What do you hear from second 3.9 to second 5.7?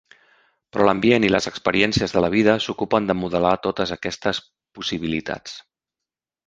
aquestes possibilitats.